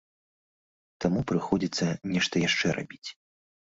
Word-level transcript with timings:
Таму 1.05 1.19
прыходзіцца 1.33 1.85
нешта 2.17 2.35
яшчэ 2.49 2.67
рабіць. 2.83 3.05